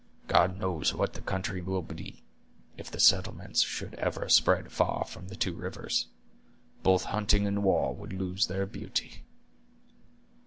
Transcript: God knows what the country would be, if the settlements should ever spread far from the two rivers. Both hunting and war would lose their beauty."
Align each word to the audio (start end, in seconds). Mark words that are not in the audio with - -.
God 0.27 0.57
knows 0.57 0.95
what 0.95 1.13
the 1.13 1.21
country 1.21 1.61
would 1.61 1.95
be, 1.95 2.23
if 2.75 2.89
the 2.89 2.99
settlements 2.99 3.61
should 3.61 3.93
ever 3.99 4.27
spread 4.29 4.71
far 4.71 5.05
from 5.05 5.27
the 5.27 5.35
two 5.35 5.53
rivers. 5.53 6.07
Both 6.81 7.03
hunting 7.03 7.45
and 7.45 7.61
war 7.63 7.93
would 7.93 8.11
lose 8.11 8.47
their 8.47 8.65
beauty." 8.65 9.21